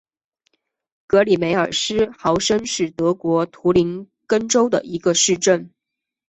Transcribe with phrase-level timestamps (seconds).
[1.05, 5.69] 格里梅尔斯豪森是德国图林根州的一个市镇。